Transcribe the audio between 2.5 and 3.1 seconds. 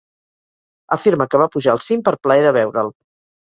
veure'l.